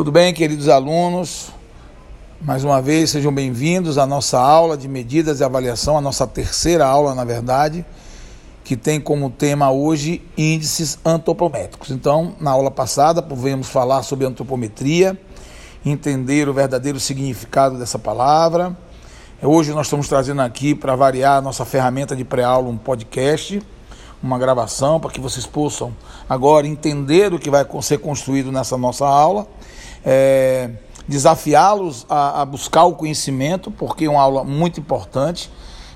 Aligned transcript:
Tudo 0.00 0.10
bem, 0.10 0.32
queridos 0.32 0.66
alunos? 0.66 1.50
Mais 2.40 2.64
uma 2.64 2.80
vez, 2.80 3.10
sejam 3.10 3.30
bem-vindos 3.30 3.98
à 3.98 4.06
nossa 4.06 4.40
aula 4.40 4.74
de 4.74 4.88
medidas 4.88 5.40
e 5.40 5.44
avaliação, 5.44 5.98
a 5.98 6.00
nossa 6.00 6.26
terceira 6.26 6.86
aula, 6.86 7.14
na 7.14 7.22
verdade, 7.22 7.84
que 8.64 8.78
tem 8.78 8.98
como 8.98 9.28
tema 9.28 9.70
hoje 9.70 10.22
índices 10.38 10.98
antropométricos. 11.04 11.90
Então, 11.90 12.34
na 12.40 12.52
aula 12.52 12.70
passada, 12.70 13.20
podemos 13.20 13.68
falar 13.68 14.02
sobre 14.02 14.24
antropometria, 14.24 15.20
entender 15.84 16.48
o 16.48 16.54
verdadeiro 16.54 16.98
significado 16.98 17.78
dessa 17.78 17.98
palavra. 17.98 18.74
Hoje 19.42 19.72
nós 19.72 19.86
estamos 19.86 20.08
trazendo 20.08 20.40
aqui, 20.40 20.74
para 20.74 20.96
variar, 20.96 21.36
a 21.36 21.42
nossa 21.42 21.66
ferramenta 21.66 22.16
de 22.16 22.24
pré-aula, 22.24 22.70
um 22.70 22.78
podcast 22.78 23.60
uma 24.22 24.38
gravação 24.38 25.00
para 25.00 25.10
que 25.10 25.20
vocês 25.20 25.46
possam 25.46 25.94
agora 26.28 26.66
entender 26.66 27.32
o 27.32 27.38
que 27.38 27.50
vai 27.50 27.66
ser 27.80 27.98
construído 27.98 28.52
nessa 28.52 28.76
nossa 28.76 29.06
aula. 29.06 29.46
É, 30.04 30.70
desafiá-los 31.06 32.06
a, 32.08 32.42
a, 32.42 32.44
buscar 32.44 32.84
o 32.84 32.94
conhecimento, 32.94 33.70
porque 33.70 34.04
é 34.04 34.10
uma 34.10 34.22
aula 34.22 34.44
muito 34.44 34.78
importante. 34.80 35.50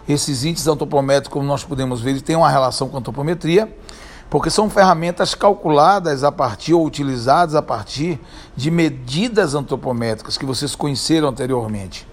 Esses 0.08 0.44
índices 0.44 0.68
antropométricos, 0.68 1.32
como 1.32 1.46
nós 1.46 1.64
podemos 1.64 2.00
ver, 2.00 2.20
têm 2.20 2.36
uma 2.36 2.50
relação 2.50 2.88
com 2.88 2.96
a 2.96 3.00
antropometria, 3.00 3.74
porque 4.28 4.50
são 4.50 4.68
ferramentas 4.68 5.34
calculadas 5.34 6.24
a 6.24 6.32
partir 6.32 6.74
ou 6.74 6.84
utilizadas 6.84 7.54
a 7.54 7.62
partir 7.62 8.20
de 8.56 8.70
medidas 8.70 9.54
antropométricas 9.54 10.36
que 10.36 10.44
vocês 10.44 10.74
conheceram 10.74 11.28
anteriormente. 11.28 12.06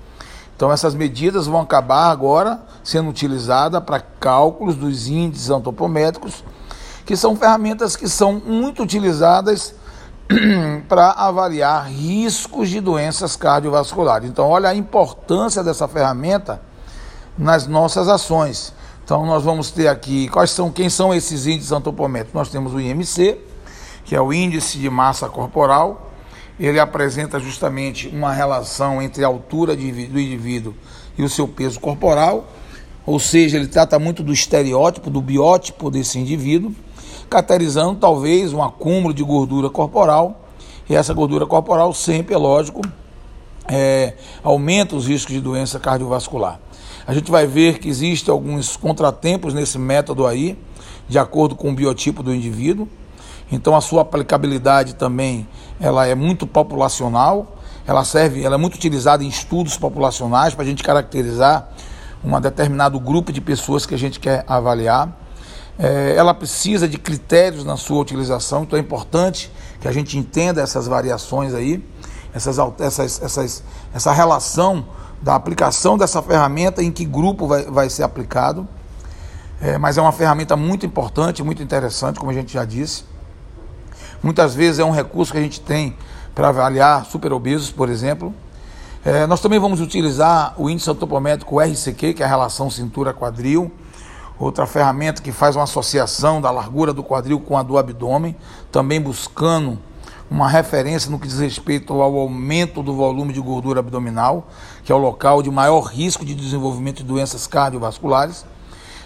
Então 0.55 0.71
essas 0.71 0.93
medidas 0.93 1.47
vão 1.47 1.61
acabar 1.61 2.11
agora 2.11 2.61
sendo 2.83 3.09
utilizadas 3.09 3.83
para 3.83 3.99
cálculos 3.99 4.75
dos 4.75 5.07
índices 5.07 5.49
antropométricos, 5.49 6.43
que 7.03 7.17
são 7.17 7.35
ferramentas 7.35 7.95
que 7.95 8.07
são 8.07 8.33
muito 8.33 8.83
utilizadas 8.83 9.73
para 10.87 11.11
avaliar 11.11 11.87
riscos 11.87 12.69
de 12.69 12.79
doenças 12.79 13.35
cardiovasculares. 13.35 14.29
Então 14.29 14.47
olha 14.47 14.69
a 14.69 14.75
importância 14.75 15.63
dessa 15.63 15.87
ferramenta 15.87 16.61
nas 17.37 17.67
nossas 17.67 18.07
ações. 18.07 18.73
Então 19.03 19.25
nós 19.25 19.43
vamos 19.43 19.71
ter 19.71 19.87
aqui 19.87 20.27
quais 20.27 20.51
são 20.51 20.71
quem 20.71 20.89
são 20.89 21.13
esses 21.13 21.45
índices 21.45 21.71
antropométricos. 21.71 22.33
Nós 22.33 22.49
temos 22.49 22.73
o 22.73 22.79
IMC, 22.79 23.37
que 24.05 24.15
é 24.15 24.21
o 24.21 24.31
índice 24.31 24.77
de 24.77 24.89
massa 24.89 25.27
corporal, 25.27 26.11
ele 26.59 26.79
apresenta 26.79 27.39
justamente 27.39 28.07
uma 28.09 28.31
relação 28.31 29.01
entre 29.01 29.23
a 29.23 29.27
altura 29.27 29.75
do 29.75 29.81
indivíduo 29.81 30.75
e 31.17 31.23
o 31.23 31.29
seu 31.29 31.47
peso 31.47 31.79
corporal, 31.79 32.47
ou 33.05 33.19
seja, 33.19 33.57
ele 33.57 33.67
trata 33.67 33.97
muito 33.97 34.21
do 34.21 34.31
estereótipo, 34.31 35.09
do 35.09 35.21
biótipo 35.21 35.89
desse 35.89 36.19
indivíduo, 36.19 36.71
caracterizando 37.31 37.95
talvez 37.95 38.51
um 38.51 38.61
acúmulo 38.61 39.13
de 39.13 39.23
gordura 39.23 39.69
corporal, 39.69 40.41
e 40.89 40.93
essa 40.93 41.13
gordura 41.13 41.45
corporal 41.45 41.93
sempre, 41.93 42.35
é 42.35 42.37
lógico, 42.37 42.81
é, 43.69 44.15
aumenta 44.43 44.97
os 44.97 45.07
riscos 45.07 45.33
de 45.33 45.39
doença 45.39 45.79
cardiovascular. 45.79 46.59
A 47.07 47.13
gente 47.13 47.31
vai 47.31 47.47
ver 47.47 47.79
que 47.79 47.87
existem 47.87 48.31
alguns 48.31 48.75
contratempos 48.75 49.53
nesse 49.53 49.79
método 49.79 50.27
aí, 50.27 50.59
de 51.07 51.17
acordo 51.17 51.55
com 51.55 51.69
o 51.69 51.73
biotipo 51.73 52.21
do 52.21 52.35
indivíduo. 52.35 52.85
Então 53.49 53.75
a 53.77 53.81
sua 53.81 54.01
aplicabilidade 54.01 54.95
também 54.95 55.47
ela 55.79 56.05
é 56.05 56.13
muito 56.13 56.45
populacional, 56.45 57.57
ela 57.87 58.03
serve, 58.03 58.43
ela 58.43 58.55
é 58.55 58.57
muito 58.57 58.75
utilizada 58.75 59.23
em 59.23 59.27
estudos 59.27 59.77
populacionais 59.77 60.53
para 60.53 60.63
a 60.63 60.67
gente 60.67 60.83
caracterizar 60.83 61.69
um 62.23 62.39
determinado 62.41 62.99
grupo 62.99 63.31
de 63.31 63.39
pessoas 63.39 63.85
que 63.85 63.95
a 63.95 63.97
gente 63.97 64.19
quer 64.19 64.43
avaliar. 64.47 65.17
É, 65.79 66.15
ela 66.15 66.33
precisa 66.33 66.87
de 66.87 66.97
critérios 66.97 67.63
na 67.63 67.77
sua 67.77 67.99
utilização, 68.01 68.63
então 68.63 68.77
é 68.77 68.81
importante 68.81 69.51
que 69.79 69.87
a 69.87 69.91
gente 69.91 70.17
entenda 70.17 70.61
essas 70.61 70.87
variações 70.87 71.53
aí, 71.53 71.83
essas, 72.33 72.57
essas, 72.79 73.21
essas, 73.21 73.63
essa 73.93 74.11
relação 74.11 74.85
da 75.21 75.35
aplicação 75.35 75.97
dessa 75.97 76.21
ferramenta, 76.21 76.83
em 76.83 76.91
que 76.91 77.05
grupo 77.05 77.47
vai, 77.47 77.63
vai 77.65 77.89
ser 77.89 78.03
aplicado. 78.03 78.67
É, 79.61 79.77
mas 79.77 79.97
é 79.97 80.01
uma 80.01 80.11
ferramenta 80.11 80.55
muito 80.55 80.85
importante, 80.85 81.43
muito 81.43 81.61
interessante, 81.61 82.19
como 82.19 82.31
a 82.31 82.33
gente 82.33 82.53
já 82.53 82.65
disse. 82.65 83.03
Muitas 84.23 84.55
vezes 84.55 84.79
é 84.79 84.85
um 84.85 84.91
recurso 84.91 85.31
que 85.31 85.37
a 85.37 85.41
gente 85.41 85.61
tem 85.61 85.95
para 86.33 86.49
avaliar 86.49 87.05
superobesos, 87.05 87.71
por 87.71 87.89
exemplo. 87.89 88.33
É, 89.03 89.25
nós 89.27 89.39
também 89.39 89.59
vamos 89.59 89.81
utilizar 89.81 90.53
o 90.57 90.69
índice 90.69 90.89
antropométrico 90.89 91.59
RCQ, 91.59 92.13
que 92.13 92.23
é 92.23 92.25
a 92.25 92.29
relação 92.29 92.69
cintura-quadril, 92.69 93.71
outra 94.41 94.65
ferramenta 94.65 95.21
que 95.21 95.31
faz 95.31 95.55
uma 95.55 95.65
associação 95.65 96.41
da 96.41 96.49
largura 96.49 96.91
do 96.91 97.03
quadril 97.03 97.39
com 97.39 97.57
a 97.57 97.63
do 97.63 97.77
abdômen, 97.77 98.35
também 98.71 98.99
buscando 98.99 99.77
uma 100.29 100.49
referência 100.49 101.11
no 101.11 101.19
que 101.19 101.27
diz 101.27 101.39
respeito 101.39 101.93
ao 101.93 102.17
aumento 102.17 102.81
do 102.81 102.95
volume 102.95 103.33
de 103.33 103.41
gordura 103.41 103.81
abdominal, 103.81 104.47
que 104.83 104.91
é 104.91 104.95
o 104.95 104.97
local 104.97 105.43
de 105.43 105.51
maior 105.51 105.81
risco 105.81 106.25
de 106.25 106.33
desenvolvimento 106.33 106.97
de 106.97 107.03
doenças 107.03 107.45
cardiovasculares. 107.45 108.45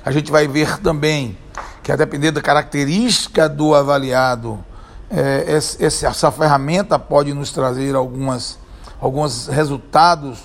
A 0.06 0.12
gente 0.12 0.31
vai 0.31 0.47
ver 0.47 0.79
também 0.79 1.35
que, 1.81 1.91
a 1.91 1.95
depender 1.95 2.31
da 2.31 2.41
característica 2.41 3.50
do 3.50 3.74
avaliado, 3.74 4.63
é, 5.09 5.45
essa 5.79 6.31
ferramenta 6.31 6.97
pode 6.97 7.34
nos 7.34 7.51
trazer 7.51 7.95
algumas, 7.95 8.57
alguns 9.01 9.47
resultados 9.47 10.40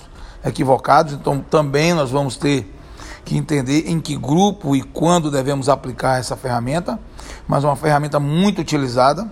equivocados, 0.44 1.12
então 1.12 1.40
também 1.40 1.92
nós 1.92 2.10
vamos 2.10 2.36
ter 2.36 2.79
que 3.24 3.36
entender 3.36 3.88
em 3.88 4.00
que 4.00 4.16
grupo 4.16 4.74
e 4.74 4.82
quando 4.82 5.30
devemos 5.30 5.68
aplicar 5.68 6.18
essa 6.18 6.36
ferramenta, 6.36 6.98
mas 7.46 7.64
uma 7.64 7.76
ferramenta 7.76 8.18
muito 8.18 8.60
utilizada. 8.60 9.30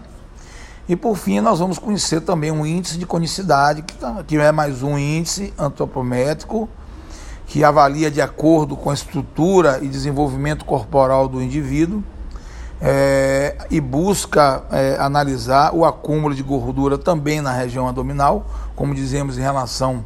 E 0.89 0.97
por 0.97 1.17
fim, 1.17 1.41
nós 1.41 1.59
vamos 1.59 1.79
conhecer 1.79 2.23
também 2.23 2.51
um 2.51 2.65
índice 2.65 2.97
de 2.99 3.05
conicidade, 3.05 3.83
que, 3.83 3.95
tá, 3.95 4.25
que 4.27 4.37
é 4.37 4.51
mais 4.51 4.83
um 4.83 4.99
índice 4.99 5.53
antropométrico 5.59 6.69
que 7.49 7.65
avalia 7.65 8.11
de 8.11 8.21
acordo 8.21 8.77
com 8.77 8.91
a 8.91 8.95
estrutura 8.95 9.79
e 9.83 9.89
desenvolvimento 9.89 10.67
corporal 10.67 11.27
do 11.27 11.43
indivíduo 11.43 12.05
é, 12.81 13.57
e 13.71 13.81
busca 13.81 14.63
é, 14.71 14.97
analisar 15.01 15.75
o 15.75 15.85
acúmulo 15.85 16.35
de 16.35 16.43
gordura 16.43 16.99
também 16.99 17.41
na 17.41 17.51
região 17.51 17.89
abdominal, 17.89 18.47
como 18.77 18.95
dizemos 18.95 19.39
em 19.39 19.41
relação 19.41 20.05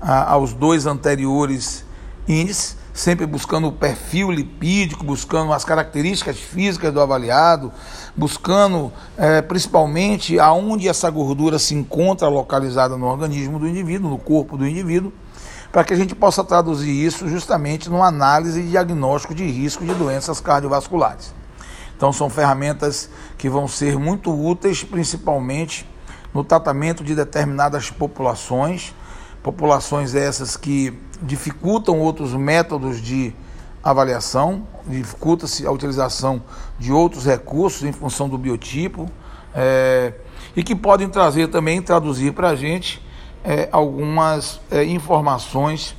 a, 0.00 0.32
aos 0.32 0.52
dois 0.52 0.86
anteriores 0.86 1.84
índices, 2.26 2.76
sempre 2.98 3.26
buscando 3.26 3.68
o 3.68 3.72
perfil 3.72 4.28
lipídico, 4.32 5.04
buscando 5.04 5.52
as 5.52 5.64
características 5.64 6.36
físicas 6.36 6.92
do 6.92 7.00
avaliado, 7.00 7.70
buscando 8.16 8.92
é, 9.16 9.40
principalmente 9.40 10.36
aonde 10.40 10.88
essa 10.88 11.08
gordura 11.08 11.60
se 11.60 11.76
encontra 11.76 12.26
localizada 12.26 12.96
no 12.96 13.06
organismo 13.06 13.56
do 13.60 13.68
indivíduo, 13.68 14.10
no 14.10 14.18
corpo 14.18 14.56
do 14.56 14.66
indivíduo, 14.66 15.12
para 15.70 15.84
que 15.84 15.94
a 15.94 15.96
gente 15.96 16.12
possa 16.12 16.42
traduzir 16.42 16.90
isso 16.90 17.28
justamente 17.28 17.88
numa 17.88 18.08
análise 18.08 18.58
e 18.62 18.70
diagnóstico 18.70 19.32
de 19.32 19.46
risco 19.48 19.84
de 19.84 19.94
doenças 19.94 20.40
cardiovasculares. 20.40 21.32
Então, 21.96 22.12
são 22.12 22.28
ferramentas 22.28 23.08
que 23.36 23.48
vão 23.48 23.68
ser 23.68 23.96
muito 23.96 24.34
úteis, 24.34 24.82
principalmente 24.82 25.88
no 26.34 26.42
tratamento 26.42 27.04
de 27.04 27.14
determinadas 27.14 27.92
populações, 27.92 28.92
populações 29.52 30.14
essas 30.14 30.58
que 30.58 30.92
dificultam 31.22 31.98
outros 31.98 32.34
métodos 32.34 33.00
de 33.00 33.32
avaliação, 33.82 34.66
dificulta-se 34.86 35.66
a 35.66 35.70
utilização 35.70 36.42
de 36.78 36.92
outros 36.92 37.24
recursos 37.24 37.82
em 37.82 37.92
função 37.92 38.28
do 38.28 38.36
biotipo, 38.36 39.10
é, 39.54 40.12
e 40.54 40.62
que 40.62 40.74
podem 40.74 41.08
trazer 41.08 41.48
também, 41.48 41.80
traduzir 41.80 42.34
para 42.34 42.50
a 42.50 42.54
gente 42.54 43.02
é, 43.42 43.70
algumas 43.72 44.60
é, 44.70 44.84
informações 44.84 45.96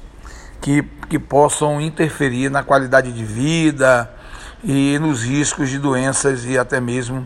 que, 0.62 0.84
que 1.10 1.18
possam 1.18 1.82
interferir 1.82 2.52
na 2.52 2.62
qualidade 2.62 3.12
de 3.12 3.26
vida, 3.26 4.14
e 4.64 5.00
nos 5.00 5.24
riscos 5.24 5.70
de 5.70 5.80
doenças 5.80 6.44
e 6.44 6.58
até 6.58 6.82
mesmo 6.82 7.26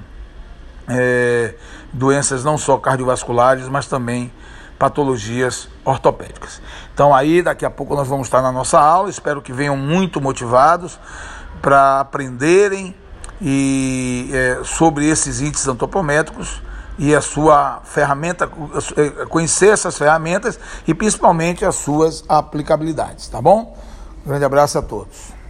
doenças 1.92 2.44
não 2.44 2.60
só 2.60 2.78
cardiovasculares, 2.78 3.68
mas 3.68 3.88
também 3.88 4.32
patologias 4.84 5.70
ortopédicas. 5.86 6.62
Então 6.94 7.16
aí 7.16 7.42
daqui 7.42 7.66
a 7.66 7.70
pouco 7.70 7.96
nós 7.96 8.06
vamos 8.06 8.28
estar 8.28 8.42
na 8.42 8.52
nossa 8.52 8.78
aula, 8.78 9.10
espero 9.10 9.42
que 9.42 9.54
venham 9.54 9.78
muito 9.78 10.20
motivados 10.20 11.00
para 11.62 12.02
aprenderem 12.02 12.94
e, 13.42 14.30
é, 14.34 14.60
sobre 14.66 15.08
esses 15.08 15.40
índices 15.40 15.70
antropométricos 15.70 16.62
e 17.00 17.16
a 17.16 17.22
sua 17.22 17.80
ferramenta, 17.86 18.52
é, 18.98 19.26
conhecer 19.28 19.70
essas 19.70 19.98
ferramentas 19.98 20.60
e 20.86 20.94
principalmente 20.94 21.64
as 21.64 21.76
suas 21.76 22.26
aplicabilidades, 22.28 23.30
tá 23.30 23.42
bom? 23.42 23.78
Grande 24.26 24.44
abraço 24.44 24.78
a 24.78 24.82
todos. 24.82 25.43